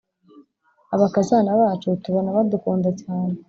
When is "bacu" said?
1.61-1.87